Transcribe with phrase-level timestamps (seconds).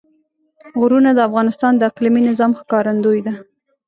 [0.79, 3.33] غرونه د افغانستان د اقلیمي نظام ښکارندوی ده.